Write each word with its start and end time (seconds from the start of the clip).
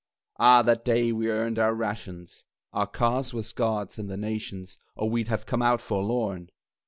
Ah, 0.39 0.63
that 0.63 0.83
day 0.83 1.11
we 1.11 1.29
earned 1.29 1.59
our 1.59 1.75
rations 1.75 2.43
(Our 2.73 2.87
cause 2.87 3.35
was 3.35 3.53
God's 3.53 3.99
and 3.99 4.09
the 4.09 4.17
Nation's, 4.17 4.79
Or 4.95 5.07
we'd 5.11 5.27
have 5.27 5.45
come 5.45 5.61
out 5.61 5.79
forlorn!) 5.79 6.49